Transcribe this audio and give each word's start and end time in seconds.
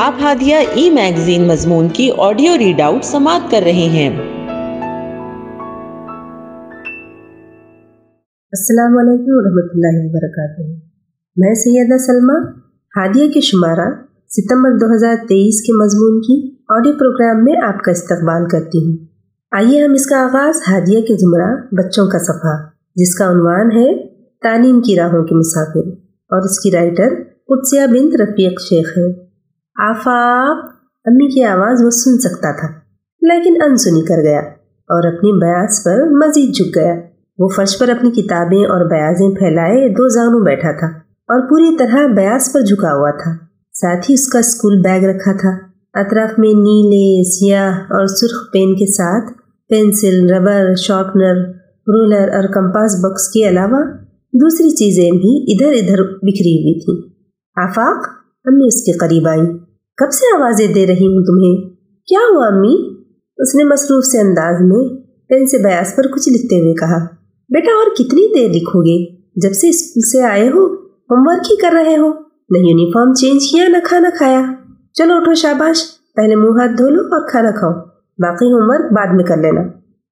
آپ 0.00 0.14
ہادیہ 0.20 0.56
ای 0.74 0.90
میگزین 0.90 1.48
مضمون 1.48 1.88
کی 1.88 2.10
آڈیو 2.16 2.58
ریڈ 2.58 2.80
آؤٹ 2.80 3.04
سماعت 3.04 3.50
کر 3.50 3.60
رہے 3.64 3.88
ہیں۔ 3.94 4.08
السلام 8.52 8.96
علیکم 8.98 9.32
ورحمۃ 9.32 9.68
اللہ 9.72 9.98
وبرکاتہ۔ 10.04 10.62
میں 11.36 11.54
سیدہ 11.54 11.98
سلمہ، 11.98 12.38
ہادیہ 12.96 13.30
کے 13.30 13.40
شمارہ، 13.40 13.88
ستمبر 14.28 14.70
دو 14.78 14.94
ہزار 14.94 15.14
تیئیس 15.28 15.62
کے 15.62 15.72
مضمون 15.72 16.20
کی 16.20 16.56
آڈیو 16.68 16.92
پروگرام 16.92 17.44
میں 17.44 17.56
آپ 17.62 17.84
کا 17.84 17.90
استقبال 17.90 18.48
کرتی 18.48 18.78
ہوں۔ 18.78 18.96
آئیے 19.52 19.84
ہم 19.84 19.92
اس 19.92 20.06
کا 20.06 20.24
آغاز 20.24 20.54
ہادیہ 20.68 21.00
کے 21.00 21.14
زمرہ 21.16 21.54
بچوں 21.72 22.06
کا 22.06 22.18
صفحہ، 22.18 22.58
جس 22.96 23.14
کا 23.14 23.30
عنوان 23.30 23.72
ہے 23.72 23.88
تعلیم 24.42 24.80
کی 24.80 24.96
راہوں 24.96 25.24
کے 25.24 25.34
مسافر، 25.34 25.90
اور 26.30 26.40
اس 26.40 26.60
کی 26.60 26.70
رائٹر 26.70 27.22
قدسیہ 27.48 27.86
بنت 27.86 28.20
رفیق 28.20 28.60
شیخ 28.60 28.98
ہے۔ 28.98 29.29
آفاق 29.76 30.64
امی 31.04 31.28
کی 31.28 31.42
آواز 31.44 31.84
وہ 31.84 31.90
سن 31.90 32.18
سکتا 32.18 32.50
تھا، 32.60 32.68
لیکن 33.22 33.54
ان 33.62 33.76
سنی 33.76 34.02
کر 34.02 34.22
گیا 34.22 34.40
اور 34.90 35.06
اپنی 35.08 35.32
بیاس 35.32 35.84
پر 35.84 36.02
مزید 36.10 36.54
جھک 36.54 36.76
گیا۔ 36.76 36.94
وہ 37.38 37.48
فرش 37.48 37.78
پر 37.78 37.88
اپنی 37.88 38.10
کتابیں 38.10 38.64
اور 38.64 38.84
بیازیں 38.84 39.30
پھیلائے 39.30 39.88
دو 39.88 40.08
زانوں 40.08 40.40
بیٹھا 40.40 40.72
تھا 40.78 40.86
اور 41.28 41.40
پوری 41.48 41.76
طرح 41.76 42.06
بیاس 42.06 42.52
پر 42.52 42.60
جھکا 42.60 42.92
ہوا 42.94 43.10
تھا۔ 43.10 43.32
ساتھ 43.74 44.10
ہی 44.10 44.14
اس 44.14 44.26
کا 44.28 44.38
اسکول 44.38 44.80
بیگ 44.80 45.04
رکھا 45.04 45.32
تھا۔ 45.32 45.52
اطراف 45.94 46.38
میں 46.38 46.54
نیلے، 46.56 47.06
سیاہ 47.30 47.74
اور 47.90 48.06
سرخ 48.06 48.52
پین 48.52 48.74
کے 48.74 48.86
ساتھ 48.92 49.32
پینسل، 49.70 50.30
ربر، 50.30 50.74
شارپنر، 50.76 51.36
رولر 51.88 52.28
اور 52.36 52.48
کمپاس 52.52 52.96
باکس 53.02 53.28
کے 53.28 53.48
علاوہ 53.48 53.82
دوسری 54.34 54.70
چیزیں 54.76 55.10
بھی 55.10 55.32
ادھر 55.52 55.72
ادھر 55.74 56.02
بکھری 56.02 56.56
ہوئی 56.56 56.78
تھیں۔ 56.80 56.98
آفاق 57.56 58.19
امی 58.44 58.66
اس 58.66 58.82
کے 58.82 58.92
قریب 58.92 59.28
آئی۔ 59.28 59.40
کب 59.96 60.12
سے 60.12 60.36
آوازیں 60.36 60.66
دے 60.66 60.86
رہی 60.86 61.06
ہوں 61.06 61.24
تمہیں؟ 61.24 61.70
کیا 62.06 62.18
ہوا 62.32 62.46
امی؟ 62.46 62.74
اس 63.38 63.54
نے 63.54 63.64
مصروف 63.64 64.04
سے 64.04 64.20
انداز 64.20 64.56
میں 64.60 65.02
پین 65.28 65.46
سے 65.46 65.58
بیاس 65.58 65.96
پر 65.96 66.02
کچھ 66.06 66.28
لکھتے 66.28 66.60
ہوئے 66.60 66.74
کہا، 66.74 67.04
بیٹا 67.48 67.72
اور 67.72 67.94
کتنی 67.94 68.34
دیر 68.34 68.48
لکھو 68.48 68.80
گے؟ 68.80 69.04
جب 69.36 69.52
سے 69.52 69.68
اسکول 69.68 70.08
سے 70.12 70.22
آئے 70.22 70.48
ہو، 70.48 70.66
ہوم 70.74 71.22
ورک 71.26 71.46
ہی 71.50 71.56
کر 71.56 71.70
رہے 71.72 71.96
ہو۔ 71.96 72.08
نہ 72.50 72.58
یونیفارم 72.58 73.12
چینج 73.14 73.52
کیا، 73.52 73.68
نہ 73.68 73.76
کھانا 73.84 74.08
کھایا۔ 74.18 74.42
چلو 74.92 75.14
اٹھو 75.14 75.34
شاباش، 75.34 75.78
پہلے 76.16 76.34
منہ 76.36 76.60
ہاتھ 76.60 76.78
دھو 76.78 76.88
لو 76.88 77.00
اور 77.00 77.30
کھانا 77.30 77.50
کھاؤ۔ 77.50 77.72
باقی 78.18 78.46
ہوم 78.46 78.70
ورک 78.70 78.92
بعد 78.92 79.14
میں 79.16 79.24
کر 79.24 79.36
لینا۔ 79.36 79.60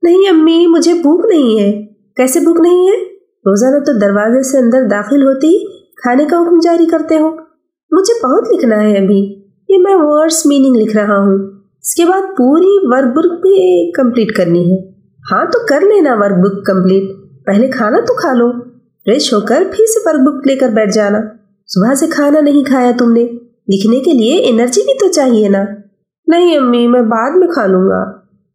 نہیں 0.03 0.29
امی، 0.29 0.67
مجھے 0.67 0.95
بھوک 0.95 1.27
نہیں 1.27 1.61
ہے۔ 1.61 1.87
کیسے 2.17 2.41
بھوک 2.41 2.61
نہیں 2.61 2.89
ہے؟ 2.89 3.05
روزانہ 3.47 3.85
تو 3.85 3.93
دروازے 3.99 4.43
سے 4.43 4.59
اندر 4.59 4.89
داخل 4.91 5.23
ہوتی 5.23 5.67
کھانے 6.03 6.25
کا 6.25 6.37
حکم 6.37 6.59
جاری 6.63 6.87
کرتے 6.87 7.19
ہو۔ 7.19 7.48
مجھے 7.91 8.27
بہت 8.27 8.55
لکھنا 8.55 8.83
ہے 8.83 8.97
ابھی۔ 8.97 9.43
یہ 9.69 9.77
میں 9.79 9.95
ورڈس 9.97 10.47
میننگ 10.47 10.77
لکھ 10.77 10.97
رہا 10.97 11.17
ہوں۔ 11.19 11.39
اس 11.81 11.95
کے 11.95 12.05
بعد 12.05 12.23
پوری 12.23 12.79
ورک 12.83 13.13
بک 13.13 13.41
بھی 13.41 13.93
کمپلیٹ 13.93 14.33
کرنی 14.37 14.73
ہے۔ 14.73 14.89
ہاں 15.33 15.45
تو 15.45 15.67
کر 15.67 15.81
لینا 15.81 16.15
ورک 16.15 16.39
بک 16.39 16.67
کمپلیٹ 16.67 17.05
پہلے 17.47 17.69
کھانا 17.69 17.99
تو 18.01 18.15
کھا 18.15 18.33
لو۔ 18.33 18.53
فریش 19.05 19.35
ہو 19.35 19.41
کر 19.41 19.63
پھر 19.77 19.85
سے 19.87 20.01
ورک 20.05 20.21
بک 20.21 20.47
لے 20.47 20.57
کر 20.57 20.69
بیٹھ 20.69 20.95
جانا۔ 20.95 21.19
صبح 21.67 21.95
سے 21.95 22.07
کھانا 22.07 22.41
نہیں 22.41 22.65
کھایا 22.65 22.91
تم 22.99 23.13
نے۔ 23.13 23.25
لکھنے 23.69 24.01
کے 24.01 24.13
لیے 24.13 24.41
انرجی 24.45 24.83
بھی 24.83 24.99
تو 24.99 25.13
چاہیے 25.13 25.49
نا۔ 25.49 25.65
نہیں 26.27 26.57
امی، 26.57 26.89
میں 26.89 27.03
بعد 27.03 27.31
میں 27.37 27.49
کھا 27.49 27.67
لوں 27.67 27.83
گا۔ 27.83 28.01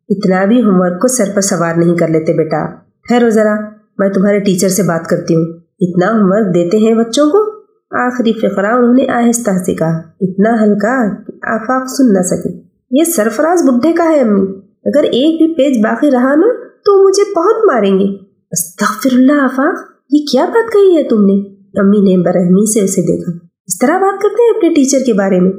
اتنا 0.09 0.45
بھی 0.45 0.64
ہوم 0.64 0.81
ورک 0.81 1.02
کو 1.02 1.08
سر 1.08 1.23
پر 1.36 1.42
سوار 1.42 1.75
نہیں 1.75 1.95
کر 1.95 2.08
لیتے 2.08 2.34
بیٹا۔ 2.34 2.66
ٹھہرو 3.08 3.30
ذرا، 3.30 3.56
میں 3.97 4.09
تمہارے 4.09 4.40
ٹیچر 4.40 4.70
سے 4.70 4.84
بات 4.84 5.08
کرتی 5.08 5.36
ہوں۔ 5.36 5.44
اتنا 5.80 6.12
ہوم 6.12 6.31
ورک 6.31 6.56
دیتے 6.56 6.78
ہیں 6.78 6.94
بچوں 6.94 7.30
کو۔ 7.30 7.62
آخری 7.94 8.33
فقرہ 8.33 8.67
انہوں 8.67 8.94
نے 8.94 9.08
آہستہ 9.08 9.52
سے 9.66 9.75
کہا، 9.75 10.02
اتنا 10.22 10.63
ہلکا 10.63 11.16
کہ 11.16 11.31
آفاق 11.41 11.88
سن 11.88 12.13
نہ 12.13 12.22
سکے۔ 12.22 12.50
یہ 12.91 13.03
سرفراز 13.03 13.63
بڈھے 13.63 13.94
کا 13.94 14.03
ہے، 14.03 14.19
امی۔ 14.19 14.41
اگر 14.85 15.03
ایک 15.03 15.38
بھی 15.38 15.53
پیج 15.53 15.83
باقی 15.83 16.11
رہا 16.11 16.35
نا، 16.35 16.47
تو 16.85 17.08
مجھے 17.08 17.23
بہت 17.35 17.73
ماریں 17.73 18.00
گے۔ 18.00 18.05
استغفر 18.51 19.16
اللہ 19.16 19.31
آفاق، 19.31 19.79
یہ 20.09 20.25
کیا 20.31 20.45
بات 20.45 20.73
کہی 20.73 20.97
ہے 20.97 21.03
تم 21.03 21.25
نے؟ 21.25 21.34
امی 21.79 21.97
نے 21.97 22.23
برہمی 22.23 22.73
سے 22.73 22.79
اسے 22.79 23.01
دیکھا۔ 23.01 23.31
اس 23.68 23.78
طرح 23.78 23.97
بات 23.97 24.22
کرتے 24.22 24.44
ہیں 24.44 24.57
اپنے 24.57 24.69
ٹیچر 24.69 25.00
کے 25.06 25.13
بارے 25.13 25.39
میں۔ 25.39 25.51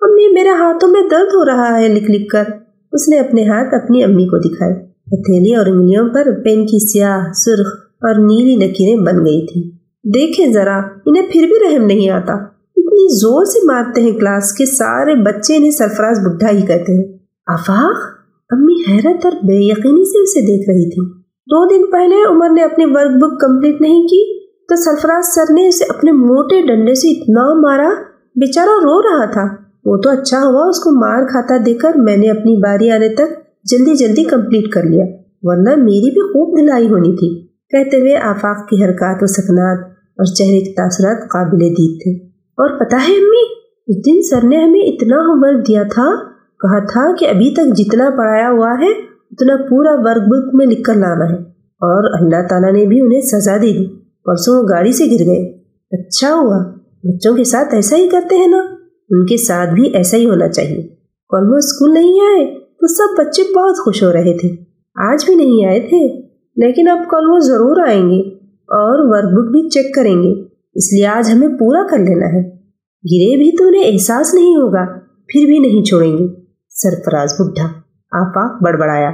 امی، 0.00 0.32
میرے 0.32 0.48
ہاتھوں 0.48 0.90
میں 0.90 1.00
درد 1.10 1.34
ہو 1.34 1.44
رہا 1.44 1.78
ہے، 1.78 1.88
لکھ 1.88 2.10
لکھ 2.10 2.28
کر۔ 2.28 2.44
اس 2.92 3.08
نے 3.08 3.18
اپنے 3.18 3.48
ہاتھ 3.48 3.74
اپنی 3.74 4.04
امی 4.04 4.26
کو 4.26 4.38
دکھائے۔ 4.38 4.72
ہتھیلی 5.06 5.54
اور 5.54 5.66
انگلیوں 5.66 6.08
پر 6.08 6.24
پین 6.44 6.66
کی 6.66 6.92
سیاہ، 6.92 7.32
سرخ 7.32 7.66
اور 8.02 8.14
نیلی 8.14 8.56
لکیریں 8.56 9.04
بن 9.04 9.26
گئی 9.26 9.46
تھیں۔ 9.46 9.77
دیکھیں 10.14 10.52
ذرا، 10.52 10.76
انہیں 11.06 11.26
پھر 11.32 11.46
بھی 11.46 11.56
رحم 11.60 11.86
نہیں 11.86 12.10
آتا۔ 12.10 12.32
اتنی 12.76 13.18
زور 13.18 13.44
سے 13.44 13.66
مارتے 13.66 14.00
ہیں 14.00 14.12
کلاس 14.12 14.52
کے 14.52 14.66
سارے 14.66 15.14
بچے 15.14 15.56
انہیں 15.56 15.70
سرفراز 15.70 16.18
بڈھا 16.26 16.50
ہی 16.50 16.62
کہتے 16.62 16.92
ہیں۔ 16.92 17.18
آفاق 17.46 17.96
امی 18.50 18.82
حیرت 18.88 19.24
اور 19.24 19.32
بے 19.32 19.64
یقینی 19.64 20.04
سے 20.04 20.22
اسے 20.22 20.40
دیکھ 20.40 20.70
رہی 20.70 20.90
تھی 20.90 21.18
دو 21.22 21.68
دن 21.68 21.90
پہلے 21.90 22.28
عمر 22.28 22.48
نے 22.48 22.62
اپنی 22.62 22.84
ورک 22.84 23.16
بک 23.16 23.40
کمپلیٹ 23.40 23.80
نہیں 23.80 24.02
کی 24.02 24.40
تو 24.40 24.76
سرفراز 24.76 25.34
سر 25.34 25.52
نے 25.52 25.68
اسے 25.68 25.84
اپنے 25.88 26.12
موٹے 26.12 26.66
ڈنڈے 26.66 26.94
سے 26.94 27.08
اتنا 27.08 27.60
مارا، 27.60 27.88
بیچارہ 28.36 28.78
رو 28.82 29.02
رہا 29.02 29.24
تھا۔ 29.24 29.42
وہ 29.84 29.96
تو 29.96 30.10
اچھا 30.10 30.38
ہوا، 30.38 30.68
اس 30.68 30.80
کو 30.80 30.90
مار 30.90 31.26
کھاتا 31.28 31.56
دیکھ 31.66 31.78
کر 31.78 31.90
میں 31.96 32.16
نے 32.16 32.30
اپنی 32.30 32.56
باری 32.56 32.90
آنے 32.90 33.08
تک 33.08 33.30
جلدی 33.64 33.94
جلدی 33.94 34.24
کمپلیٹ 34.24 34.72
کر 34.72 34.82
لیا، 34.82 35.04
ورنہ 35.42 35.70
میری 35.70 36.10
بھی 36.10 36.20
خوب 36.20 36.58
دلائی 36.58 36.88
ہونی 36.88 37.16
تھی۔ 37.16 37.46
کہتے 37.70 38.00
ہوئے 38.00 38.16
آفاق 38.16 38.68
کی 38.68 38.84
حرکات 38.84 39.22
و 39.22 39.26
سکنات 39.26 39.97
اور 40.18 40.34
چہرے 40.34 40.60
کے 40.60 40.72
تاثرات 40.72 41.22
قابل 41.22 41.60
دید 41.60 42.02
تھے۔ 42.02 42.26
اور 42.32 42.80
پتہ 42.80 42.96
ہے 43.08 43.14
امی، 43.14 43.58
اس 43.86 44.06
دن 44.06 44.22
سر 44.22 44.46
نے 44.46 44.56
ہمیں 44.56 44.80
اتنا 44.80 45.16
ہوم 45.16 45.40
ورک 45.42 45.68
دیا 45.68 45.82
تھا، 45.82 46.10
کہا 46.60 46.84
تھا 46.84 47.16
کہ 47.16 47.24
ابھی 47.24 47.50
تک 47.50 47.76
جتنا 47.76 48.10
پڑھایا 48.10 48.50
ہوا 48.50 48.74
ہے، 48.80 48.90
اتنا 49.30 49.56
پورا 49.56 49.90
ورک 49.94 50.28
بک 50.28 50.54
میں 50.54 50.66
لکھ 50.66 50.82
کر 50.82 50.94
لانا 50.94 51.24
ہے۔ 51.24 51.36
اور 51.80 52.20
اللہ 52.20 52.48
تعالیٰ 52.48 52.72
نے 52.72 52.86
بھی 52.86 53.00
انہیں 53.00 53.20
سزا 53.20 53.56
دے 53.56 53.72
دی۔ 53.72 53.86
پرسوں 54.24 54.62
وہ 54.62 54.68
گاڑی 54.70 54.92
سے 54.92 55.04
گر 55.04 55.26
گئے۔ 55.26 55.58
اچھا 55.90 56.34
ہوا، 56.34 56.58
بچوں 57.04 57.34
کے 57.34 57.44
ساتھ 57.44 57.74
ایسا 57.74 57.96
ہی 57.96 58.08
کرتے 58.08 58.36
ہیں 58.36 58.46
نا۔ 58.46 58.58
ان 59.10 59.26
کے 59.26 59.36
ساتھ 59.36 59.70
بھی 59.70 59.88
ایسا 59.88 60.16
ہی 60.16 60.24
ہونا 60.24 60.48
چاہیے۔ 60.48 60.80
اور 61.28 61.50
وہ 61.50 61.56
اسکول 61.56 61.94
نہیں 61.94 62.20
آئے 62.20 62.60
تو 62.60 62.86
سب 62.86 63.18
بچے 63.18 63.42
بہت 63.42 63.84
خوش 63.84 64.02
ہو 64.02 64.12
رہے 64.12 64.38
تھے۔ 64.38 64.48
آج 65.12 65.26
بھی 65.26 65.34
نہیں 65.34 65.66
آئے 65.66 65.80
تھے، 65.80 66.20
لیکن 66.66 66.88
اب 66.88 66.98
کل 67.10 67.30
وہ 67.30 67.38
ضرور 67.38 67.86
آئیں 67.86 68.10
گے۔ 68.10 68.37
اور 68.68 69.08
ورک 69.08 69.34
بک 69.34 69.52
بھی 69.52 69.68
چیک 69.68 69.94
کریں 69.94 70.22
گے۔ 70.22 70.42
اس 70.74 70.92
لیے 70.92 71.06
آج 71.06 71.30
ہمیں 71.32 71.48
پورا 71.48 71.86
کر 71.90 71.98
لینا 71.98 72.26
ہے۔ 72.26 72.42
گرے 73.04 73.36
بھی 73.36 73.56
تو 73.56 73.68
انہیں 73.68 73.84
احساس 73.84 74.34
نہیں 74.34 74.54
ہوگا، 74.56 74.86
پھر 75.28 75.46
بھی 75.46 75.58
نہیں 75.58 75.84
چھوڑیں 75.84 76.18
گے۔ 76.18 76.26
سرفراز 76.68 77.30
بڈھا، 77.40 77.66
آفاق 78.12 78.62
بڑبڑایا۔ 78.62 79.10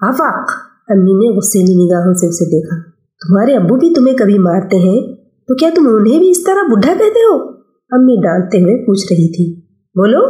آفاق! 0.00 0.50
امی 0.88 1.12
نے 1.12 1.36
غصیلی 1.36 1.74
نگاہوں 1.74 2.14
سے 2.14 2.26
اسے 2.26 2.44
دیکھا۔ 2.44 2.90
تمہارے 2.94 3.54
ابو 3.54 3.76
بھی 3.76 3.94
تمہیں 3.94 4.16
کبھی 4.16 4.38
مارتے 4.38 4.76
ہیں؟ 4.76 5.14
تو 5.48 5.54
کیا 5.54 5.70
تم 5.74 5.88
انہیں 5.88 6.18
بھی 6.18 6.30
اس 6.30 6.44
طرح 6.44 6.74
بڈھا 6.74 6.92
کہتے 6.92 7.34
ہو؟ 7.34 7.48
امی 7.90 8.16
ڈانٹتے 8.22 8.62
ہوئے 8.62 8.86
پوچھ 8.86 9.12
رہی 9.12 9.32
تھی۔ 9.32 9.60
بولو، 9.94 10.26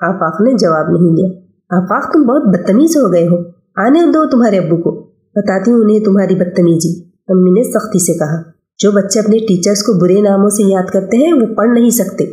آفاق 0.00 0.40
نے 0.40 0.52
جواب 0.52 0.86
نہیں 0.88 1.16
دیا۔ 1.16 1.40
آفاق، 1.76 2.12
تم 2.12 2.22
بہت 2.22 2.42
بدتمیز 2.42 2.96
ہو 2.96 3.12
گئے 3.12 3.26
ہو۔ 3.28 3.36
آنے 3.76 4.12
دو 4.12 4.28
تمہارے 4.30 4.58
ابو 4.58 4.76
کو۔ 4.76 4.90
بتاتی 5.36 5.72
ہوں 5.72 5.80
انہیں 5.80 6.00
تمہاری 6.00 6.34
بدتمیزی۔ 6.34 7.09
امی 7.30 7.50
نے 7.50 7.62
سختی 7.70 7.98
سے 7.98 8.18
کہا۔ 8.18 8.42
جو 8.78 8.92
بچے 8.92 9.20
اپنے 9.20 9.38
ٹیچرز 9.38 9.82
کو 9.82 9.92
برے 10.00 10.20
ناموں 10.20 10.48
سے 10.48 10.72
یاد 10.72 10.90
کرتے 10.92 11.16
ہیں، 11.16 11.32
وہ 11.32 11.54
پڑھ 11.54 11.68
نہیں 11.68 11.90
سکتے۔ 11.90 12.24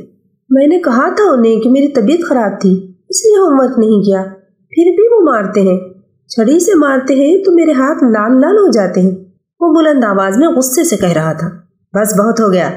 میں 0.50 0.68
نے 0.68 0.80
کہا 0.80 1.14
تھا 1.16 1.32
انہیں 1.32 1.62
کہ 1.62 1.70
میری 1.70 1.88
طبیعت 1.88 2.30
خراب 2.30 2.62
تھی، 2.62 2.72
اس 3.10 3.26
لیے 3.26 3.38
ہوم 3.38 3.60
ورک 3.60 3.80
نہیں 3.80 4.02
کیا۔ 4.02 4.24
پھر 4.70 4.96
بھی 4.96 5.16
وہ 5.16 5.22
مارتے 5.22 5.62
ہیں۔ 5.62 5.80
چھڑی 6.28 6.60
سے 6.60 6.76
مارتے 6.76 7.16
ہیں 7.16 7.44
تو 7.44 7.52
میرے 7.52 7.72
ہاتھ 7.72 8.04
لال 8.04 8.42
لال 8.42 8.58
ہو 8.58 8.72
جاتے 8.72 9.02
ہیں۔ 9.02 9.12
وہ 9.60 9.74
بلند 9.74 10.04
آواز 10.04 10.38
میں 10.38 10.48
غصے 10.48 10.84
سے 10.84 10.98
کہہ 10.98 11.12
رہا 11.12 11.34
تھا۔ 11.34 11.48
بس 11.94 12.20
بہت 12.20 12.40
ہو 12.40 12.54
گیا۔ 12.54 12.70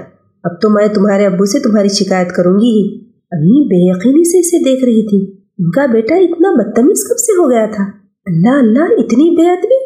اب 0.45 0.61
تو 0.61 0.71
میں 0.71 0.89
تمہارے 0.89 1.27
ابو 1.27 1.45
سے 1.45 1.59
تمہاری 1.59 1.89
شکایت 1.89 2.33
کروں 2.33 2.53
گی 2.53 2.67
ہی۔ 2.67 2.97
امی 3.33 3.65
بے 3.65 3.91
یقینی 3.91 4.25
سے 4.25 4.39
اسے 4.39 4.65
دیکھ 4.65 4.85
رہی 4.85 5.09
تھی۔ 5.09 5.37
ان 5.59 5.71
کا 5.71 5.87
بیٹا 5.87 6.15
اتنا 6.15 6.51
بدتمیز 6.51 7.09
کب 7.09 7.19
سے 7.19 7.33
ہو 7.33 7.51
گیا 7.51 7.67
تھا؟ 7.67 7.85
اللہ 8.27 8.59
اللہ، 8.59 8.85
اتنی 8.85 9.37
بے 9.37 9.51
ادبی۔ 9.51 9.80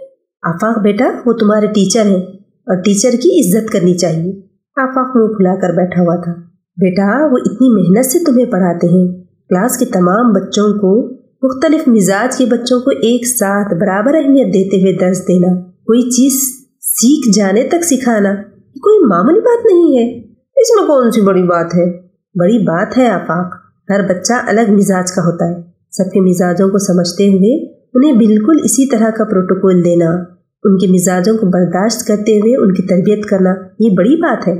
آفاق 0.44 0.78
بیٹا، 0.82 1.10
وہ 1.26 1.32
تمہارے 1.32 1.66
ٹیچر 1.66 2.06
ہیں 2.06 2.22
اور 2.42 2.76
ٹیچر 2.76 3.10
کی 3.10 3.40
عزت 3.40 3.70
کرنی 3.70 3.94
چاہیے۔ 3.94 4.32
آفاق 4.76 5.16
منہ 5.16 5.26
کھلا 5.26 5.60
کر 5.60 5.72
بیٹھا 5.76 6.02
ہوا 6.02 6.16
تھا۔ 6.16 6.32
بیٹا، 6.76 7.26
وہ 7.26 7.38
اتنی 7.44 7.74
محنت 7.74 8.06
سے 8.06 8.24
تمہیں 8.24 8.46
پڑھاتے 8.46 8.86
ہیں۔ 8.86 9.24
کلاس 9.48 9.78
کے 9.78 9.84
تمام 9.84 10.32
بچوں 10.32 10.78
کو، 10.78 11.10
مختلف 11.42 11.88
مزاج 11.88 12.36
کے 12.36 12.46
بچوں 12.46 12.80
کو 12.80 12.90
ایک 12.90 13.26
ساتھ 13.26 13.74
برابر 13.74 14.14
اہمیت 14.14 14.46
دیتے 14.46 14.76
ہوئے 14.76 14.92
درس 14.92 15.18
دینا، 15.18 15.60
کوئی 15.60 16.02
چیز 16.02 16.32
سیکھ 16.80 17.38
جانے 17.38 17.62
تک 17.62 17.84
سکھانا، 17.84 18.30
یہ 18.74 18.80
کوئی 18.80 19.06
معمولی 19.06 19.40
بات 19.40 19.66
نہیں 19.72 19.98
ہے۔ 19.98 20.20
اس 20.56 20.80
میں 20.80 20.86
کون 20.86 21.10
سی 21.10 21.20
بڑی 21.20 21.42
بات 21.42 21.66
ہے؟ 21.66 21.90
بڑی 22.34 22.58
بات 22.58 22.98
ہے 22.98 23.06
آفاق۔ 23.06 23.54
ہر 23.90 24.02
بچہ 24.02 24.32
الگ 24.46 24.70
مزاج 24.70 25.12
کا 25.12 25.22
ہوتا 25.22 25.48
ہے۔ 25.48 25.62
سب 25.90 26.12
کے 26.12 26.20
مزاجوں 26.20 26.68
کو 26.68 26.78
سمجھتے 26.78 27.28
ہوئے 27.28 27.74
انہیں 27.94 28.12
بالکل 28.12 28.56
اسی 28.64 28.88
طرح 28.88 29.10
کا 29.10 29.24
پروٹوکول 29.24 29.84
دینا۔ 29.84 30.33
ان 30.64 30.78
کے 30.78 30.86
مزاجوں 30.86 31.38
کو 31.38 31.46
برداشت 31.46 32.06
کرتے 32.06 32.38
ہوئے 32.38 32.56
ان 32.56 32.74
کی 32.74 32.82
تربیت 32.82 33.26
کرنا 33.26 33.54
یہ 33.78 33.90
بڑی 33.96 34.16
بات 34.16 34.48
ہے۔ 34.48 34.52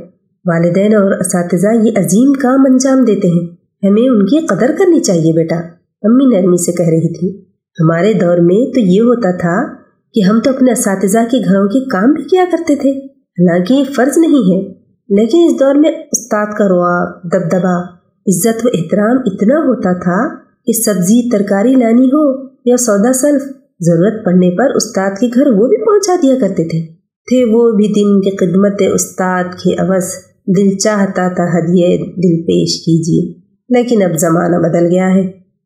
والدین 0.44 0.94
اور 0.94 1.10
اساتذہ 1.20 1.68
یہ 1.82 1.90
عظیم 1.96 2.32
کام 2.32 2.60
انجام 2.70 3.04
دیتے 3.04 3.28
ہیں۔ 3.28 3.46
ہمیں 3.86 4.08
ان 4.08 4.26
کی 4.26 4.46
قدر 4.46 4.70
کرنی 4.78 5.00
چاہیے 5.00 5.32
بیٹا۔ 5.32 5.56
امی 6.02 6.24
نرمی 6.24 6.56
سے 6.56 6.72
کہہ 6.72 6.88
رہی 6.88 7.18
تھی۔ 7.18 7.40
ہمارے 7.80 8.12
دور 8.12 8.38
میں 8.38 8.72
تو 8.72 8.80
یہ 8.80 9.00
ہوتا 9.00 9.30
تھا 9.30 9.74
کہ 10.14 10.20
ہم 10.30 10.40
تو 10.40 10.50
اپنے 10.50 10.72
اساتذہ 10.72 11.18
کے 11.30 11.38
گھروں 11.44 11.68
کے 11.68 11.84
کام 11.84 12.12
بھی 12.12 12.24
کیا 12.24 12.44
کرتے 12.52 12.76
تھے۔ 12.76 12.90
حالانکہ 12.90 13.74
یہ 13.74 13.84
فرض 13.96 14.18
نہیں 14.18 14.54
ہے۔ 14.54 14.84
لیکن 15.08 15.38
اس 15.44 15.60
دور 15.60 15.74
میں 15.74 15.90
استاد 16.12 16.46
کا 16.46 16.64
رواب 16.68 17.32
دبدبا 17.32 17.80
عزت 18.26 18.66
و 18.66 18.68
احترام 18.74 19.16
اتنا 19.26 19.54
ہوتا 19.54 19.92
تھا 19.92 20.34
کہ 20.66 20.72
سبزی، 20.72 21.30
ترکاری 21.30 21.74
لانی 21.74 22.06
ہو 22.06 22.46
یا 22.64 22.76
سودا 22.76 23.12
سلف 23.12 23.42
ضرورت 23.80 24.24
پڑنے 24.24 24.50
پر 24.50 24.74
استاد 24.74 25.10
کے 25.20 25.26
گھر 25.34 25.46
وہ 25.46 25.66
بھی 25.66 25.84
پہنچا 25.84 26.14
دیا 26.22 26.34
کرتے 26.40 26.64
تھے۔ 26.68 26.80
تھے 27.28 27.44
وہ 27.44 27.70
بھی 27.72 27.86
دن 27.86 28.20
کی 28.20 28.36
خدمت 28.36 28.94
استاد 28.94 29.44
کے 29.44 29.74
عوض۔ 29.74 30.04
دل 30.46 30.76
چاہتا 30.76 31.28
تھا 31.28 31.44
ہدیے 31.44 31.96
دل 31.96 32.42
پیش 32.42 32.80
کیجیے، 32.80 33.32
لیکن 33.76 34.02
اب 34.02 34.18
زمانہ 34.18 34.56
بدل 34.56 34.86
گیا 34.86 35.14
ہے۔ 35.14 35.20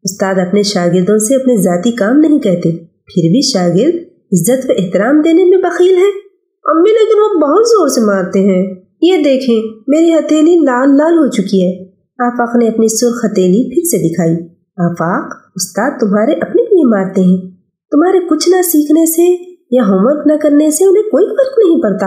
استاد 0.04 0.34
اپنے 0.34 0.62
شاگردوں 0.62 1.18
سے 1.18 1.34
اپنے 1.34 1.56
ذاتی 1.56 1.92
کام 1.92 2.18
نہیں 2.18 2.38
کہتے، 2.38 2.70
پھر 2.82 3.22
بھی 3.22 3.40
شاگرد 3.40 3.94
عزت 4.32 4.70
و 4.70 4.72
احترام 4.78 5.22
دینے 5.24 5.44
میں 5.44 5.58
بخیل 5.58 5.96
ہے۔ 5.96 6.28
امی 6.64 6.90
لیکن 6.90 7.18
وہ 7.18 7.40
بہت 7.40 7.68
زور 7.68 7.88
سے 7.88 8.00
مارتے 8.00 8.38
ہیں۔ 8.40 8.74
یہ 9.02 9.16
دیکھیں، 9.24 9.62
میری 9.88 10.12
ہتھیلی 10.12 10.56
لال 10.56 10.88
لال 10.96 11.14
ہو 11.14 11.30
چکی 11.30 11.66
ہے۔ 11.66 11.84
آفاق 12.18 12.56
نے 12.56 12.68
اپنی 12.68 12.88
سرخ 12.88 13.24
ہتھیلی 13.24 13.74
پھر 13.74 13.82
سے 13.82 14.08
دکھائی۔ 14.08 14.34
آفاق، 14.76 15.34
استاد 15.54 15.90
تمہارے 16.00 16.32
اپنے 16.32 16.62
لیے 16.62 16.84
مارتے 16.84 17.20
ہیں۔ 17.20 17.57
تمہارے 17.90 18.18
کچھ 18.28 18.48
نہ 18.48 18.62
سیکھنے 18.62 19.06
سے 19.06 19.52
یا 19.70 19.82
ہوم 19.82 20.06
ورک 20.06 20.26
نہ 20.26 20.32
کرنے 20.42 20.70
سے 20.70 20.84
انہیں 20.84 21.02
کوئی 21.02 21.26
فرق 21.26 21.58
نہیں 21.58 21.82
پڑتا۔ 21.82 22.06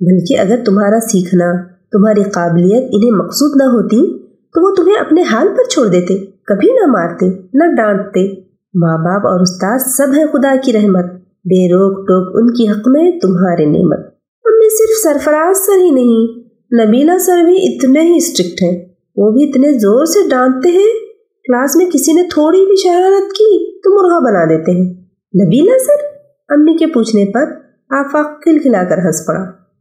بلکہ 0.00 0.40
اگر 0.40 0.64
تمہارا 0.64 1.00
سیکھنا، 1.00 1.62
تمہاری 1.92 2.22
قابلیت 2.22 2.90
انہیں 2.92 3.10
مقصود 3.10 3.56
نہ 3.56 3.62
ہوتی، 3.62 4.18
تو 4.28 4.68
وہ 4.68 4.74
تمہیں 4.74 4.96
اپنے 4.96 5.22
حال 5.22 5.48
پر 5.48 5.68
چھوڑ 5.68 5.86
دیتے، 5.86 6.18
کبھی 6.26 6.72
نہ 6.72 6.86
مارتے، 6.86 7.26
نہ 7.54 7.76
ڈانٹتے۔ 7.76 8.40
ماں 8.74 8.98
باپ 8.98 9.26
اور 9.26 9.40
استاد 9.40 9.78
سب 9.78 10.06
ہیں 10.16 10.26
خدا 10.26 10.54
کی 10.64 10.72
رحمت، 10.72 11.04
بے 11.44 11.68
روک 11.68 11.98
ٹوک 11.98 12.36
ان 12.36 12.54
کی 12.54 12.68
حق 12.68 12.88
میں 12.88 13.20
تمہارے 13.20 13.64
نعمت۔ 13.64 13.98
ان 14.44 14.58
میں 14.58 14.68
صرف 14.68 15.02
سرفراز 15.02 15.56
سر 15.56 15.78
ہی 15.78 15.90
نہیں 15.90 16.50
نبیلا 16.84 17.18
سر 17.18 17.42
بھی 17.44 17.56
اتنے 17.56 18.00
ہی 18.00 18.16
اسٹرکٹ 18.16 18.62
ہیں۔ 18.62 18.84
وہ 19.16 19.30
بھی 19.30 19.48
اتنے 19.48 19.72
زور 19.72 20.04
سے 20.04 20.28
ڈانٹتے 20.28 20.68
ہیں، 20.68 20.92
کلاس 21.44 21.76
میں 21.76 21.86
کسی 21.86 22.12
نے 22.12 22.22
تھوڑی 22.22 22.66
بھی 22.66 22.76
شرارت 22.76 23.32
کی 23.32 23.80
تو 23.80 23.90
مرغا 23.90 24.18
بنا 24.18 24.44
دیتے 24.44 24.72
ہیں۔ 24.72 24.99
نبیلا 25.34 25.78
سر 25.78 26.04
امی 26.48 26.76
کے 26.76 26.86
پوچھنے 26.86 27.24
پر 27.32 27.44
آفاق 27.90 28.42
کھل 28.42 28.58
کھلا 28.58 28.84
کر 28.84 28.98
ہنس 28.98 29.26
پڑا۔ 29.26 29.40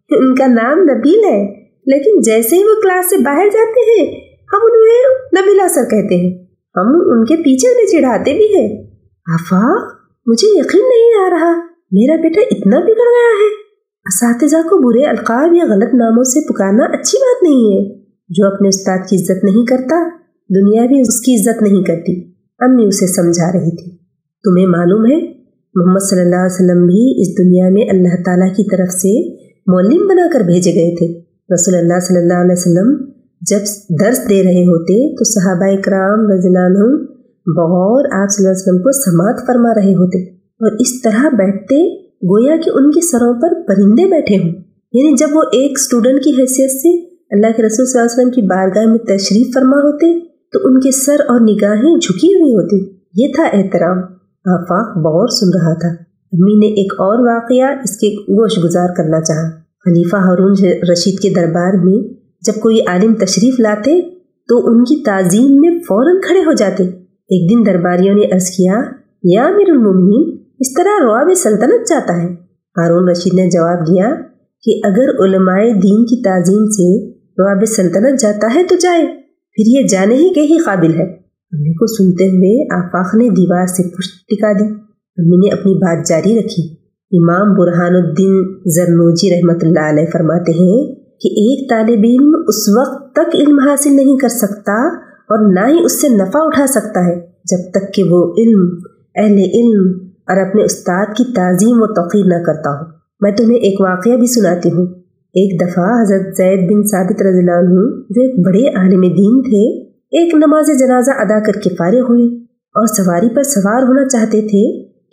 ان 0.10 0.36
کا 0.36 0.48
نام 0.48 0.78
نبیل 0.78 1.24
ہے، 1.24 1.54
لیکن 1.88 2.22
جیسے 2.22 2.56
ہی 2.56 2.64
وہ 2.64 2.82
کلاس 2.82 3.10
سے 3.10 3.18
باہر 3.18 3.46
جاتے 3.54 3.80
ہیں، 3.80 4.20
ہم 4.54 4.60
انہیں 4.64 5.42
نبیلا 5.42 5.68
سر 5.68 5.84
کہتے 5.84 6.16
ہیں۔ 6.16 6.46
ہم 6.76 6.88
ان 6.88 7.26
کے 7.26 7.36
پیچھے 7.36 7.70
انہیں 7.70 7.86
چڑھاتے 7.86 8.34
بھی 8.34 8.46
ہیں۔ 8.46 8.84
آفاق 9.34 9.94
مجھے 10.26 10.48
یقین 10.48 10.82
نہیں 10.82 11.26
آ 11.26 11.30
رہا۔ 11.30 11.60
میرا 11.92 12.16
بیٹا 12.22 12.42
اتنا 12.42 12.80
بگڑ 12.80 13.10
گیا 13.10 13.32
ہے۔ 13.42 13.56
اساتذہ 14.06 14.68
کو 14.68 14.88
برے 14.88 15.06
القاب 15.06 15.54
یا 15.54 15.64
غلط 15.64 15.94
ناموں 15.94 16.24
سے 16.24 16.48
پکارنا 16.48 16.84
اچھی 16.84 17.18
بات 17.18 17.44
نہیں 17.44 17.62
ہے۔ 17.62 18.00
جو 18.30 18.48
اپنے 18.48 18.68
استاد 18.68 18.98
کی 19.10 19.16
عزت 19.16 19.44
نہیں 19.44 19.66
کرتا، 19.66 20.10
دنیا 20.50 20.86
بھی 20.86 21.02
اس 21.02 21.22
کی 21.22 21.36
عزت 21.36 21.62
نہیں 21.62 21.84
کرتی۔ 21.84 22.32
امی 22.60 22.86
اسے 22.88 23.08
سمجھا 23.08 23.52
رہی 23.52 23.76
تھی۔ 23.76 23.98
تمہیں 24.44 24.66
معلوم 24.66 25.06
ہے 25.06 25.39
محمد 25.76 26.10
صلی 26.10 26.20
اللہ 26.20 26.36
علیہ 26.36 26.56
وسلم 26.56 26.86
بھی 26.86 27.22
اس 27.22 27.38
دنیا 27.38 27.70
میں 27.70 27.82
اللہ 27.82 28.24
تعالیٰ 28.26 28.56
کی 28.56 28.64
طرف 28.64 28.94
سے 28.94 29.14
معلم 29.68 30.08
بنا 30.08 30.28
کر 30.34 30.40
بھیجے 30.40 30.72
گئے 30.72 30.96
تھے۔ 30.96 31.08
رسول 31.54 31.76
اللہ 31.76 32.00
صلی 32.02 32.18
اللہ 32.18 32.34
علیہ 32.34 32.52
وسلم 32.52 33.06
جب 33.42 33.60
درس 34.00 34.30
دے 34.30 34.44
رہے 34.44 34.64
ہوتے 34.64 35.16
تو 35.16 35.24
صحابہ 35.24 35.82
کرام 35.82 36.30
رضی 36.30 36.48
اللہ 36.48 36.60
عنہ 36.60 36.98
بغور 37.48 38.06
آپ 38.06 38.30
صلی 38.30 38.46
اللہ 38.46 38.52
علیہ 38.52 38.62
وسلم 38.62 38.78
کو 38.78 38.92
سماعت 38.92 39.48
فرما 39.48 39.74
رہے 39.76 39.94
ہوتے 39.94 40.24
اور 40.34 40.72
اس 40.72 41.02
طرح 41.02 41.30
بیٹھتے 41.30 41.96
گویا 42.04 42.56
کہ 42.66 42.72
ان 42.74 42.92
کے 42.92 43.02
سروں 43.02 43.34
پر 43.34 43.54
پرندے 43.68 44.06
بیٹھے 44.10 44.38
ہوں۔ 44.38 44.50
یعنی 44.94 45.16
جب 45.18 45.28
وہ 45.34 45.42
ایک 45.54 45.72
اسٹوڈنٹ 45.72 46.24
کی 46.24 46.30
حیثیت 46.30 46.72
سے 46.72 47.08
اللہ 47.32 47.58
کے 47.58 47.64
رسول 47.64 47.86
صلی 47.86 48.00
اللہ 48.00 48.06
علیہ 48.06 48.18
وسلم 48.18 48.32
کی 48.32 48.42
بارگاہ 48.42 48.86
میں 48.86 49.00
تشریف 49.00 49.54
فرما 49.54 49.78
ہوتے 49.78 50.20
تو 50.54 50.60
ان 50.64 50.80
کے 50.80 50.92
سر 50.92 51.18
اور 51.28 51.40
نگاہیں 51.42 51.98
جھکی 51.98 52.28
ہوئی 52.28 52.56
ہوتی۔ 52.56 52.78
یہ 53.16 53.34
تھا 53.36 53.44
احترام۔ 53.44 54.19
آفاق 54.46 54.98
بغور 54.98 55.28
سن 55.28 55.60
رہا 55.60 55.74
تھا۔ 55.74 56.04
امی 56.34 56.60
نے 56.60 56.68
ایک 56.68 56.94
اور 56.94 57.34
واقعہ 57.34 57.82
اس 57.84 57.98
کے 57.98 58.08
گوش 58.08 58.64
گزار 58.64 58.88
کرنا 58.98 59.22
چاہا۔ 59.22 59.50
خلیفہ 59.86 60.16
ہارون 60.16 60.52
رشید 60.92 61.20
کے 61.20 61.30
دربار 61.30 61.74
میں 61.84 62.14
جب 62.42 62.62
کوئی 62.62 62.80
عالم 62.88 63.14
تشریف 63.14 63.60
لاتے 63.60 64.02
تو 64.48 64.68
ان 64.68 64.84
کی 64.84 65.04
تعظیم 65.04 65.56
میں 65.60 65.70
فوراً 65.70 66.22
کھڑے 66.28 66.40
ہو 66.40 66.54
جاتے۔ 66.54 66.84
ایک 67.30 67.52
دن 67.52 67.74
درباریوں 67.74 68.16
نے 68.16 68.36
عرض 68.36 68.46
کیا، 68.46 68.74
یا 69.24 69.46
امیر 69.48 69.70
المومنین، 69.70 70.38
اس 70.60 70.74
طرح 70.74 71.04
رواب 71.04 71.34
سلطنت 71.36 71.88
چاہتا 71.88 72.24
ہے۔ 72.24 72.28
ہارون 72.78 73.10
رشید 73.10 73.34
نے 73.34 73.50
جواب 73.50 73.88
دیا 73.88 74.16
کہ 74.64 74.82
اگر 74.84 75.26
علماء 75.26 75.60
دین 75.84 76.06
کی 76.06 76.24
تعظیم 76.24 76.66
سے 76.66 77.12
رواب 77.12 77.66
سلطنت 77.66 78.20
جاتا 78.20 78.48
ہے 78.56 78.64
تو 78.64 78.76
جائے، 78.82 79.06
پھر 79.52 79.64
یہ 79.68 79.88
جانے 79.88 80.16
ہی 80.16 80.34
کے 80.34 80.42
ہی 80.42 80.58
قابل 80.58 80.94
ہے۔ 80.94 81.19
امی 81.52 81.74
کو 81.74 81.86
سنتے 81.88 82.28
ہوئے 82.28 82.74
آفاق 82.80 83.16
نے 83.16 83.30
دیوار 83.30 83.66
سے 83.66 83.84
پشت 83.84 84.28
ٹکا 84.28 84.52
دی۔ 84.52 84.66
امی 85.18 85.38
نے 85.38 85.54
اپنی 85.54 85.74
بات 85.74 86.08
جاری 86.08 86.40
رکھی۔ 86.40 86.74
امام 87.12 87.54
برہان 87.54 87.96
الدین 87.96 88.44
زرنوجی 88.76 89.36
رحمۃ 89.36 89.58
اللہ 89.62 89.90
علیہ 89.90 90.06
فرماتے 90.14 90.52
ہیں 90.52 90.96
کہ 90.96 91.28
ایک 91.28 91.70
طالب 91.70 92.00
علم 92.04 92.36
اس 92.48 92.70
وقت 92.78 93.14
تک 93.14 93.36
علم 93.36 93.60
حاصل 93.60 93.96
نہیں 93.96 94.18
کر 94.18 94.28
سکتا 94.28 94.88
اور 94.98 95.54
نہ 95.54 95.68
ہی 95.68 95.86
اس 95.86 96.02
سے 96.02 96.08
نفع 96.10 96.40
اٹھا 96.42 96.68
سکتا 96.68 97.06
ہے، 97.06 97.16
جب 97.20 97.72
تک 97.72 97.94
کہ 97.94 98.04
وہ 98.04 98.34
علم، 98.38 98.70
اہل 99.16 99.38
علم 99.54 100.08
اور 100.28 100.38
اپنے 100.38 100.64
استاد 100.64 101.06
کی 101.18 101.24
تعظیم 101.36 101.78
و 101.80 101.94
توقیر 101.94 102.26
نہ 102.26 102.44
کرتا 102.44 102.70
ہو۔ 102.70 102.86
میں 103.22 103.32
تمہیں 103.32 103.58
ایک 103.58 103.82
واقعہ 103.82 104.18
بھی 104.18 104.28
سناتی 104.28 104.70
ہوں۔ 104.70 104.86
ایک 105.34 105.62
دفعہ 105.62 106.02
حضرت 106.02 106.36
زید 106.38 106.72
بن 106.72 106.84
ثابت 106.84 107.22
رضی 107.22 107.40
اللہ 107.40 107.60
عنہ، 107.60 108.02
جو 108.10 108.22
ایک 108.22 108.46
بڑے 108.46 108.78
عالم 108.78 109.02
دین 109.02 109.42
تھے 109.42 109.89
ایک 110.12 110.34
نماز 110.34 110.70
جنازہ 110.80 111.12
ادا 111.20 111.40
کر 111.40 111.60
کے 111.60 111.70
فارغ 111.70 112.08
ہوئے 112.10 112.24
اور 112.76 112.86
سواری 112.88 113.28
پر 113.36 113.44
سوار 113.44 113.84
ہونا 113.84 114.08
چاہتے 114.08 114.40
تھے 114.42 114.62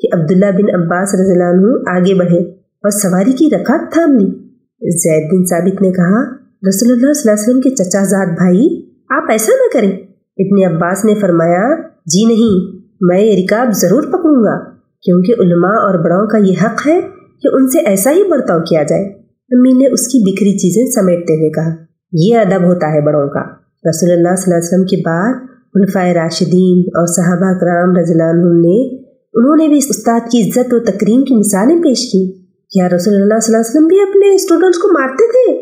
کہ 0.00 0.08
عبداللہ 0.14 0.50
بن 0.52 0.70
عباس 0.74 1.14
رضی 1.14 1.32
اللہ 1.32 1.50
عنہ 1.50 1.96
آگے 1.96 2.14
بڑھے 2.14 2.38
اور 2.84 2.90
سواری 2.90 3.32
کی 3.32 3.48
رکعت 3.52 3.92
تھام 3.92 4.14
لی 4.18 4.26
زید 4.96 5.26
بن 5.32 5.44
ثابت 5.44 5.82
نے 5.82 5.90
کہا، 5.92 6.22
رسول 6.68 6.92
اللہ 6.92 7.12
صلی 7.12 7.30
اللہ 7.30 7.32
علیہ 7.32 7.42
وسلم 7.42 7.60
کے 7.60 7.70
چچا 7.70 8.02
زاد 8.04 8.32
بھائی، 8.36 8.64
آپ 9.10 9.30
ایسا 9.30 9.52
نہ 9.54 9.68
کریں۔ 9.72 9.90
ابن 10.38 10.62
عباس 10.66 11.04
نے 11.04 11.14
فرمایا 11.14 11.62
جی 12.06 12.24
نہیں، 12.24 12.56
میں 13.00 13.20
یہ 13.20 13.36
رکاب 13.36 13.72
ضرور 13.74 14.02
پکڑوں 14.02 14.42
گا، 14.44 14.56
کیونکہ 15.02 15.42
علماء 15.42 15.76
اور 15.80 15.98
بڑوں 16.04 16.26
کا 16.26 16.38
یہ 16.38 16.64
حق 16.64 16.86
ہے 16.86 17.00
کہ 17.42 17.54
ان 17.54 17.68
سے 17.68 17.86
ایسا 17.86 18.12
ہی 18.12 18.22
برتاؤ 18.30 18.60
کیا 18.60 18.82
جائے۔ 18.82 19.04
امی 19.50 19.72
نے 19.72 19.92
اس 19.92 20.08
کی 20.08 20.22
بکھری 20.24 20.56
چیزیں 20.58 20.82
سمیٹتے 20.90 21.34
ہوئے 21.34 21.50
کہا، 21.50 21.74
یہ 22.12 22.38
ادب 22.38 22.66
ہوتا 22.66 22.92
ہے 22.94 23.00
بڑوں 23.00 23.28
کا۔ 23.28 23.65
رسول 23.88 24.10
اللہ 24.10 24.36
صلی 24.36 24.52
اللہ 24.52 24.56
علیہ 24.56 24.68
وسلم 24.68 24.84
کے 24.84 24.96
بعد 24.96 25.34
خلفۂ 25.74 26.12
راشدین 26.12 26.78
اور 26.88 27.06
صحابہ 27.06 27.58
کرام 27.60 27.96
رضی 27.96 28.12
اللہ 28.12 28.22
عنہ 28.22 28.66
نے، 28.66 28.96
انہوں 29.34 29.56
نے 29.56 29.68
بھی 29.68 29.78
استاد 29.78 30.20
کی 30.20 30.42
عزت 30.42 30.74
و 30.74 30.78
تکریم 30.78 31.24
کی 31.24 31.34
مثالیں 31.34 31.76
پیش 31.76 32.12
کی۔ 32.12 32.32
کیا 32.70 32.86
رسول 32.86 33.14
اللہ 33.14 33.38
صلی 33.42 33.54
اللہ 33.54 33.56
علیہ 33.56 33.70
وسلم 33.70 33.86
بھی 33.86 34.00
اپنے 34.00 34.34
اسٹوڈنٹس 34.34 34.78
کو 34.78 34.88
مارتے 34.88 35.32
تھے؟ 35.32 35.52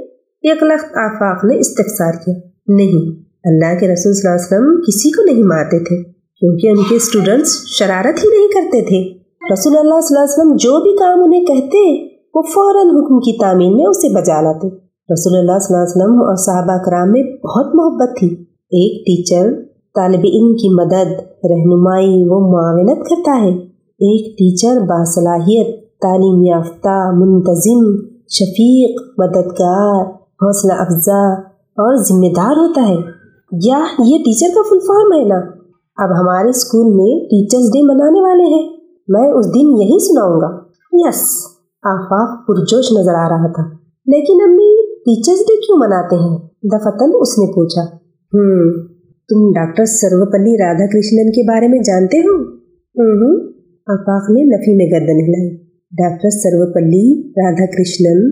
ایک 0.50 0.62
لخت 0.62 0.96
آفاق 0.96 1.44
نے 1.44 1.58
استفسار 1.58 2.12
کیا۔ 2.12 2.34
نہیں، 2.68 3.22
اللہ 3.44 3.80
کے 3.80 3.92
رسول 3.92 4.14
صلی 4.14 4.30
اللہ 4.30 4.40
علیہ 4.40 4.46
وسلم 4.46 4.80
کسی 4.80 5.10
کو 5.10 5.22
نہیں 5.24 5.42
مارتے 5.42 5.78
تھے، 5.78 6.02
کیونکہ 6.40 6.66
ان 6.66 6.82
کے 6.88 6.96
اسٹوڈنٹس 6.96 7.66
شرارت 7.66 8.24
ہی 8.24 8.28
نہیں 8.28 8.48
کرتے 8.48 8.82
تھے۔ 8.82 9.24
رسول 9.52 9.78
اللہ 9.78 10.00
صلی 10.02 10.16
اللہ 10.16 10.24
علیہ 10.24 10.34
وسلم 10.34 10.56
جو 10.56 10.82
بھی 10.82 10.96
کام 10.96 11.24
انہیں 11.24 11.44
کہتے، 11.44 12.02
وہ 12.34 12.42
فوراً 12.42 12.86
حکم 12.86 13.20
کی 13.20 13.38
تعمیر 13.40 13.70
میں 13.70 13.86
اسے 13.86 14.14
بجا 14.14 14.40
لاتے۔ 14.40 14.83
رسول 15.12 15.38
اللہ 15.38 15.58
صلی 15.58 15.76
اللہ 15.76 15.84
علیہ 15.84 16.02
وسلم 16.02 16.22
اور 16.22 16.36
صحابہ 16.36 16.84
کرام 16.84 17.12
میں 17.12 17.22
بہت 17.22 17.74
محبت 17.74 18.18
تھی۔ 18.18 18.28
ایک 18.48 19.06
ٹیچر 19.06 19.52
طالب 19.94 20.20
علم 20.24 20.54
کی 20.54 20.74
مدد، 20.74 21.12
رہنمائی 21.50 22.24
و 22.26 22.52
معاونت 22.52 23.08
کرتا 23.08 23.40
ہے۔ 23.42 23.54
ایک 23.78 24.32
ٹیچر 24.32 24.80
باصلاحیت، 24.80 25.84
تعلیم 26.00 26.44
یافتہ، 26.44 27.10
منتظم، 27.14 27.96
شفیق، 28.28 29.00
مددگار، 29.18 30.06
حوصلہ 30.10 30.72
افزا 30.72 31.32
اور 31.56 31.96
ذمہ 31.96 32.32
دار 32.36 32.56
ہوتا 32.56 32.88
ہے۔ 32.88 33.24
یا 33.62 33.78
یہ 34.04 34.18
ٹیچر 34.18 34.54
کا 34.54 34.62
فل 34.70 34.78
فارم 34.78 35.22
ہے 35.22 35.28
نا؟ 35.28 35.36
اب 35.96 36.10
ہمارے 36.20 36.48
اسکول 36.48 36.94
میں 36.94 37.24
ٹیچرز 37.24 37.62
ڈے 37.62 37.82
منانے 37.82 38.20
والے 38.20 38.42
ہیں۔ 38.42 38.76
میں 39.08 39.32
اس 39.32 39.46
دن 39.46 39.82
یہی 39.82 40.08
سناؤں 40.08 40.40
گا۔ 40.40 40.58
یس 40.92 41.22
آفاق 41.82 42.46
پرجوش 42.46 42.92
نظر 42.92 43.14
آ 43.14 43.28
رہا 43.28 43.52
تھا۔ 43.52 43.84
لیکن 44.06 44.50
امی 44.50 44.73
ٹیچرز 45.04 45.38
ڈے 45.38 45.56
کیوں 45.56 45.78
مناتے 45.78 46.16
ہیں؟ 46.16 46.38
دفتن 46.46 47.10
اس 47.20 47.38
نے 47.38 47.52
پوچھا۔ 47.52 47.96
ہوں 48.34 48.72
تم 49.28 49.60
ڈاکٹر 49.60 49.84
سرو 49.84 50.30
پلی 50.30 50.52
رادھا 50.52 50.86
کرشنن 50.86 51.30
کے 51.30 51.48
بارے 51.48 51.68
میں 51.68 51.78
جانتے 51.78 52.18
ہو؟ 52.18 52.42
ہوں 52.98 53.52
آفاق 53.86 54.30
نے 54.30 54.44
نفی 54.44 54.76
میں 54.76 54.86
گردن 54.86 55.20
ہلائی۔ 55.20 55.56
ڈاکٹر 55.90 56.30
سرو 56.30 56.72
پلی 56.72 57.28
رادھا 57.28 57.66
کرشنن 57.66 58.30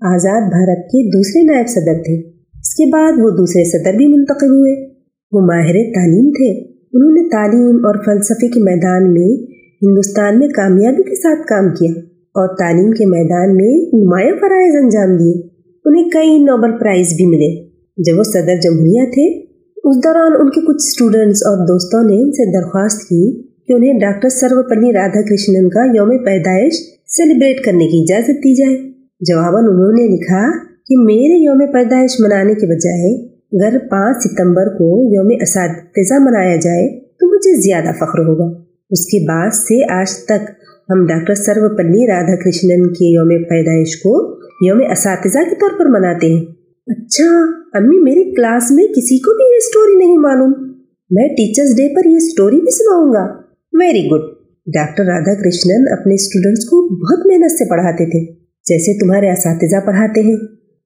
آزاد 0.00 0.40
بھارت 0.40 0.78
کے 0.78 1.08
دوسرے 1.08 1.42
نائب 1.42 1.68
صدر 1.68 2.02
تھے۔ 2.02 2.28
اس 2.54 2.74
کے 2.74 2.90
بعد 2.92 3.12
وہ 3.12 3.30
دوسرے 3.30 3.64
صدر 3.64 3.92
بھی 3.96 4.06
منتخب 4.06 4.46
ہوئے۔ 4.46 4.86
وہ 5.32 5.40
ماہر 5.40 5.74
تعلیم 5.94 6.30
تھے۔ 6.30 6.60
انہوں 6.92 7.10
نے 7.10 7.28
تعلیم 7.28 7.76
اور 7.76 7.94
فلسفے 8.04 8.48
کے 8.48 8.60
میدان 8.60 9.12
میں 9.12 9.46
ہندوستان 9.82 10.38
میں 10.38 10.48
کامیابی 10.48 11.02
کے 11.02 11.14
ساتھ 11.14 11.46
کام 11.46 11.74
کیا 11.74 12.00
اور 12.24 12.56
تعلیم 12.56 12.90
کے 12.90 13.06
میدان 13.06 13.56
میں 13.56 13.90
نمایاں 13.92 14.34
فرائض 14.40 14.74
انجام 14.82 15.16
دیے۔ 15.16 15.49
انہیں 15.84 16.10
کئی 16.10 16.38
نوبل 16.38 16.78
پرائز 16.80 17.06
بھی 17.16 17.26
ملے۔ 17.26 17.70
جب 18.02 18.18
وہ 18.18 18.22
صدر 18.22 18.60
جمہوریہ 18.62 19.10
تھے، 19.10 19.50
اس 19.84 20.04
دوران 20.04 20.32
ان 20.40 20.50
کے 20.50 20.60
کچھ 20.60 20.82
اسٹوڈنٹس 20.88 21.42
اور 21.46 21.66
دوستوں 21.66 22.02
نے 22.02 22.22
ان 22.22 22.32
سے 22.32 22.58
درخواست 22.58 23.02
کی 23.02 23.42
کہ 23.42 23.72
انہیں 23.72 23.98
ڈاکٹر 23.98 24.28
سرو 24.28 24.62
پلی 24.68 24.92
رادھا 24.92 25.22
کرشنن 25.22 25.68
کا 25.68 25.84
یوم 25.94 26.24
پیدائش 26.24 26.74
سیلیبریٹ 27.06 27.64
کرنے 27.64 27.86
کی 27.86 28.02
اجازت 28.02 28.30
دی 28.30 28.54
جائے۔ 28.54 28.90
جواباً 29.20 29.64
انہوں 29.64 29.92
نے 29.92 30.08
لکھا 30.08 30.58
کہ 30.64 30.96
میرے 30.96 31.44
یوم 31.44 31.72
پیدائش 31.72 32.20
منانے 32.20 32.54
کے 32.54 32.66
بجائے 32.66 33.26
اگر 33.30 33.78
پانچ 33.78 34.16
ستمبر 34.16 34.68
کو 34.68 35.14
یوم 35.14 35.38
اساتذہ 35.40 36.14
منایا 36.20 36.56
جائے 36.56 37.00
تو 37.00 37.34
مجھے 37.34 37.60
زیادہ 37.60 37.94
فخر 37.94 38.18
ہوگا۔ 38.18 38.62
اس 38.90 39.06
کے 39.06 39.28
بعد 39.28 39.50
سے 39.50 39.92
آج 39.92 40.10
تک 40.24 40.50
ہم 40.90 41.06
ڈاکٹر 41.06 41.34
سرو 41.34 41.76
پلی 41.76 42.06
رادھا 42.06 42.36
کرشنن 42.36 42.92
کے 42.92 43.14
یوم 43.14 43.28
پیدائش 43.28 43.96
کو 43.96 44.39
یوم 44.60 44.78
اساتذہ 44.90 45.38
کے 45.50 45.54
طور 45.54 45.78
پر 45.78 45.86
مناتے 45.86 46.26
ہیں۔ 46.26 46.44
اچھا 46.86 47.42
امی 47.78 48.02
میری 48.02 48.34
کلاس 48.34 48.70
میں 48.70 48.84
کسی 48.84 49.18
کو 49.18 49.36
بھی 49.36 49.44
یہ 49.44 49.56
اسٹوری 49.56 50.06
نہیں 50.06 50.18
معلوم۔ 50.18 50.70
میں 51.10 51.28
ٹیچرز 51.28 51.68
ڈے 51.68 51.94
پر 51.94 52.06
یہ 52.06 52.16
اسٹوری 52.16 52.56
بھی 52.56 52.70
سناؤں 52.70 53.12
گا۔ 53.12 53.24
Very 53.72 54.06
good 54.06 54.20
doctor 54.74 55.04
Radha 55.04 55.34
Krishnan 55.34 55.84
اپنے 55.92 56.14
اسٹوڈنٹس 56.14 56.64
کو 56.64 56.88
بہت 56.88 57.26
محنت 57.26 57.52
سے 57.52 57.70
پڑھاتے 57.70 58.10
تھے۔ 58.10 58.32
جیسے 58.64 58.98
تمہارے 58.98 59.30
اساتذہ 59.30 59.86
پڑھاتے 59.86 60.20
ہیں۔ 60.20 60.36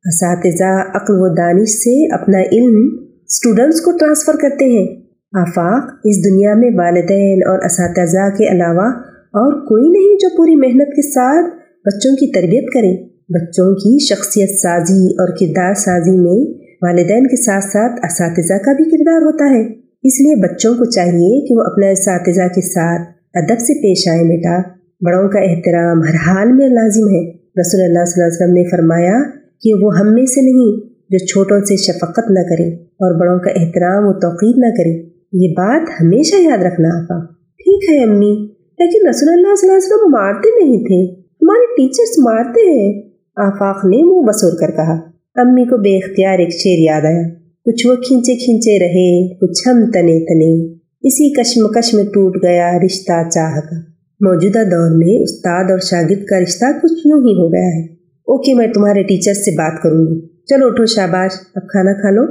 اساتذہ 0.04 0.82
عقل 0.94 1.14
و 1.16 1.34
دانش 1.34 1.68
سے 1.68 2.14
اپنا 2.14 2.40
علم 2.52 2.96
اسٹوڈنٹس 3.26 3.80
کو 3.80 3.90
ٹرانسفر 3.90 4.32
کرتے 4.36 4.64
ہیں۔ 4.64 4.86
آفاق 5.32 5.84
اس 6.04 6.24
دنیا 6.24 6.54
میں 6.54 6.70
والدین 6.76 7.40
اور 7.46 7.58
اساتذہ 7.64 8.36
کے 8.38 8.44
علاوہ 8.48 8.88
اور 9.14 9.66
کوئی 9.66 9.88
نہیں 9.88 10.18
جو 10.20 10.36
پوری 10.36 10.56
محنت 10.56 10.88
کے 10.96 11.02
ساتھ 11.02 11.54
بچوں 11.86 12.16
کی 12.16 12.32
تربیت 12.32 12.74
کرے۔ 12.74 13.13
بچوں 13.28 13.74
کی 13.74 14.04
شخصیت 14.04 14.50
سازی 14.60 15.06
اور 15.06 15.28
کردار 15.28 15.74
سازی 15.74 16.16
میں 16.16 16.54
والدین 16.82 17.26
کے 17.26 17.42
ساتھ 17.42 17.64
ساتھ 17.64 17.92
اساتذہ 18.04 18.64
کا 18.64 18.72
بھی 18.72 18.84
کردار 18.84 19.22
ہوتا 19.22 19.44
ہے۔ 19.44 19.60
اس 20.02 20.20
لیے 20.20 20.36
بچوں 20.36 20.74
کو 20.74 20.84
چاہیے 20.84 21.48
کہ 21.48 21.54
وہ 21.54 21.60
اپنے 21.60 21.90
اساتذہ 21.90 22.48
کے 22.54 22.60
ساتھ 22.60 23.08
ادب 23.34 23.60
سے 23.60 23.74
پیش 23.74 24.08
آئے، 24.08 24.22
بیٹا۔ 24.22 24.58
بڑوں 25.00 25.28
کا 25.28 25.38
احترام 25.40 25.98
ہر 25.98 26.14
حال 26.14 26.52
میں 26.52 26.68
لازم 26.68 27.08
ہے۔ 27.08 27.30
رسول 27.32 27.82
اللہ 27.82 28.04
صلی 28.04 28.22
اللہ 28.22 28.24
علیہ 28.24 28.44
وسلم 28.44 28.54
نے 28.54 28.70
فرمایا 28.70 29.14
کہ 29.60 29.84
وہ 29.84 29.98
ہم 29.98 30.14
میں 30.14 30.26
سے 30.26 30.40
نہیں، 30.40 30.80
جو 31.10 31.18
چھوٹوں 31.26 31.60
سے 31.60 31.76
شفقت 31.76 32.30
نہ 32.30 32.40
کرے 32.40 32.74
اور 32.74 33.20
بڑوں 33.20 33.38
کا 33.38 33.50
احترام 33.50 34.06
و 34.06 34.12
توقیر 34.12 34.52
نہ 34.56 34.70
کرے۔ 34.70 35.02
یہ 35.32 35.48
بات 35.52 35.82
ہمیشہ 36.00 36.36
یاد 36.36 36.58
رکھنا 36.58 36.88
آپا 36.88 37.24
ٹھیک 37.58 37.90
ہے 37.90 38.02
امی، 38.04 38.46
لیکن 38.78 39.08
رسول 39.08 39.32
اللہ 39.32 39.54
صلی 39.60 39.68
اللہ 39.68 39.78
علیہ 39.78 39.94
وسلم 39.94 40.10
مارتے 40.10 40.64
نہیں 40.64 40.84
تھے۔ 40.84 41.20
ہمارے 41.20 41.66
ٹیچرس 41.76 42.18
مارتے 42.18 42.60
ہیں۔ 42.60 43.13
آفاق 43.36 43.84
نے 43.84 44.02
منہ 44.02 44.26
بسور 44.26 44.52
کر 44.60 44.70
کہا، 44.70 45.00
امی 45.34 45.64
کو 45.64 45.76
بے 45.76 45.96
اختیار 45.96 46.38
ایک 46.38 46.48
شیر 46.52 46.78
یاد 46.78 47.04
آیا۔ 47.04 47.22
کچھ 47.64 47.86
وہ 47.86 47.94
کھینچے 47.94 48.34
کھینچے 48.36 48.78
رہے، 48.78 49.34
کچھ 49.34 49.68
ہم 49.68 49.90
تنے 49.90 50.24
تنے۔ 50.24 50.72
اسی 51.02 51.32
کشم 51.34 51.68
کش 51.68 51.94
میں 51.94 52.04
ٹوٹ 52.04 52.36
گیا 52.42 52.70
رشتہ 52.84 53.28
چاہ 53.30 53.60
کا 53.60 53.76
موجودہ 54.20 54.58
دور 54.58 54.96
میں 54.96 55.22
استاد 55.22 55.70
اور 55.70 55.78
شاگرد 55.78 56.24
کا 56.24 56.40
رشتہ 56.40 56.64
کچھ 56.82 57.06
یوں 57.06 57.18
ہی 57.18 57.32
ہو 57.32 57.52
گیا 57.52 57.78
ہے۔ 57.78 57.84
اوکے، 58.26 58.54
میں 58.54 58.66
تمہارے 58.66 59.02
ٹیچر 59.02 59.34
سے 59.34 59.50
بات 59.50 59.82
کروں 59.82 60.06
گی۔ 60.06 60.20
چلو 60.44 60.66
اٹھو 60.66 60.86
شاباش، 60.86 61.30
اب 61.54 61.62
کھانا 61.68 61.92
کھا 61.92 62.10
لو۔ 62.10 62.22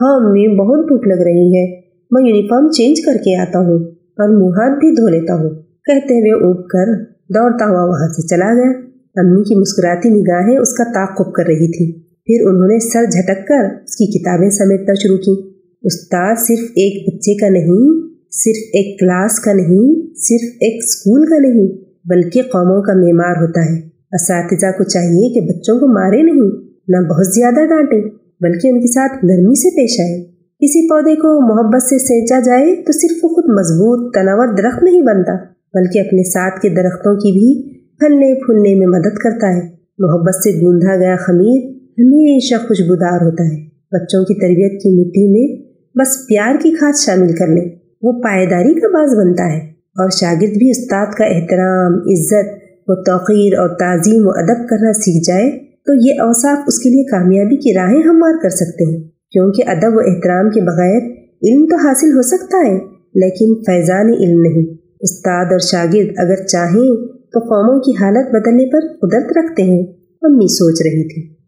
ہاں 0.00 0.16
امی، 0.16 0.56
بہت 0.56 0.86
بھوک 0.86 1.06
لگ 1.06 1.22
رہی 1.24 1.56
ہے۔ 1.56 1.80
میں 2.10 2.28
یونیفارم 2.28 2.70
چینج 2.70 3.00
کر 3.06 3.16
کے 3.24 3.36
آتا 3.36 3.58
ہوں 3.58 3.78
اور 3.94 4.28
منہ 4.28 4.48
ہاتھ 4.48 4.78
بھی 4.78 4.90
دھو 4.96 5.08
لیتا 5.08 5.34
ہوں۔ 5.34 5.50
کہتے 5.60 6.14
ہوئے 6.14 6.50
اٹھ 6.50 6.68
کر 6.68 7.04
دوڑتا 7.34 7.64
ہوا 7.64 7.84
وہاں 7.84 8.08
سے 8.08 8.28
چلا 8.28 8.54
گیا۔ 8.54 8.89
امی 9.16 9.42
کی 9.42 9.54
مسکراتی 9.54 10.08
نگاہیں 10.08 10.58
اس 10.58 10.72
کا 10.72 10.84
تعقب 10.84 11.32
کر 11.32 11.46
رہی 11.46 11.70
تھی 11.72 12.00
پھر 12.26 12.46
انہوں 12.48 12.68
نے 12.68 12.78
سر 12.92 13.04
جھٹک 13.04 13.48
کر 13.48 13.64
اس 13.64 13.96
کی 13.96 14.18
کتابیں 14.18 14.50
سمیٹنا 14.50 14.94
شروع 14.94 15.16
کی۔ 15.16 15.34
استاد 15.82 16.34
صرف 16.38 16.60
ایک 16.60 17.08
بچے 17.08 17.34
کا 17.34 17.48
نہیں، 17.48 18.08
صرف 18.30 18.60
ایک 18.72 19.00
کلاس 19.00 19.40
کا 19.40 19.52
نہیں، 19.52 20.14
صرف 20.16 20.48
ایک 20.60 20.82
اسکول 20.84 21.26
کا 21.26 21.38
نہیں، 21.38 21.68
بلکہ 22.08 22.42
قوموں 22.42 22.82
کا 22.82 22.92
معمار 22.92 23.42
ہوتا 23.42 23.60
ہے۔ 23.60 23.78
اساتذہ 24.12 24.70
کو 24.78 24.84
چاہیے 24.84 25.34
کہ 25.34 25.40
بچوں 25.40 25.78
کو 25.80 25.86
مارے 25.86 26.22
نہیں، 26.22 26.50
نہ 26.88 27.08
بہت 27.08 27.34
زیادہ 27.34 27.66
ڈانٹے 27.66 28.00
بلکہ 28.40 28.68
ان 28.68 28.80
کے 28.80 28.86
ساتھ 28.86 29.24
نرمی 29.24 29.54
سے 29.54 29.70
پیش 29.70 30.00
آئے 30.00 30.22
کسی 30.60 30.88
پودے 30.88 31.14
کو 31.14 31.28
محبت 31.40 31.82
سے 31.82 31.98
سینچا 31.98 32.40
جائے 32.40 32.74
تو 32.76 32.92
صرف 32.92 33.24
وہ 33.24 33.28
خود 33.28 33.44
مضبوط 33.58 34.14
تناور 34.14 34.56
درخت 34.56 34.82
نہیں 34.82 35.02
بنتا، 35.02 35.36
بلکہ 35.74 35.98
اپنے 35.98 36.22
ساتھ 36.22 36.60
کے 36.60 36.68
درختوں 36.68 37.14
کی 37.14 37.32
بھی 37.32 37.79
پھلنے 38.00 38.34
پھولنے 38.34 38.74
میں 38.74 38.86
مدد 38.86 39.18
کرتا 39.18 39.56
ہے۔ 39.56 39.60
محبت 39.98 40.34
سے 40.34 40.50
گوندھا 40.50 40.96
گیا 40.96 41.16
خمیر 41.16 41.66
ہمیشہ 41.74 42.54
خوشبودار 42.68 43.24
ہوتا 43.24 43.44
ہے۔ 43.44 43.60
بچوں 43.92 44.24
کی 44.24 44.34
تربیت 44.34 44.82
کی 44.82 45.00
مٹی 45.00 45.32
میں 45.32 45.70
بس 45.98 46.26
پیار 46.28 46.54
کی 46.62 46.70
کھاد 46.70 46.92
شامل 46.98 47.32
کر 47.32 47.46
لیں 47.46 47.68
وہ 48.02 48.20
پائیداری 48.22 48.74
کا 48.74 48.88
باز 48.88 49.14
بنتا 49.14 49.52
ہے۔ 49.52 49.70
اور 49.90 50.08
شاگرد 50.10 50.56
بھی 50.58 50.70
استاد 50.70 51.06
کا 51.18 51.24
احترام، 51.24 51.94
عزت 51.94 52.48
و 52.86 53.02
توقیر 53.02 53.58
اور 53.58 53.68
تعظیم 53.68 54.26
و 54.26 54.30
ادب 54.30 54.68
کرنا 54.68 54.92
سیکھ 54.92 55.28
جائے 55.28 55.50
تو 55.86 55.94
یہ 55.94 56.20
اوصاف 56.20 56.58
اس 56.66 56.78
کے 56.78 56.90
لیے 56.90 57.04
کامیابی 57.04 57.56
کی 57.56 57.72
راہیں 57.72 58.02
ہموار 58.02 58.42
کر 58.42 58.48
سکتے 58.48 58.84
ہیں۔ 58.84 59.02
کیونکہ 59.30 59.62
ادب 59.66 59.96
و 59.96 60.00
احترام 60.00 60.50
کے 60.50 60.60
بغیر 60.60 61.02
علم 61.42 61.66
تو 61.66 61.76
حاصل 61.76 62.16
ہو 62.16 62.22
سکتا 62.22 62.58
ہے، 62.58 62.78
لیکن 63.14 63.54
فیضان 63.54 64.06
علم 64.06 64.40
نہیں۔ 64.40 64.74
استاد 65.00 65.44
اور 65.50 65.58
شاگرد 65.58 66.06
اگر 66.16 66.36
چاہیں 66.36 67.19
تو 67.32 67.38
قوموں 67.38 67.80
کی 67.80 67.92
حالت 67.92 68.26
بدلنے 68.28 68.66
پر 68.72 68.80
قدرت 68.80 69.38
رکھتے 69.38 69.62
ہیں، 69.62 69.82
امی 70.22 70.48
سوچ 70.48 70.82
رہی 70.82 71.08
تھی۔ 71.08 71.40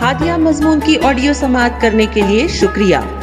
ہادیہ 0.00 0.32
مضمون 0.38 0.78
کی 0.84 0.96
آڈیو 1.02 1.32
سماعت 1.32 1.80
کرنے 1.80 2.06
کے 2.12 2.20
لیے 2.28 2.46
شکریہ۔ 2.48 2.96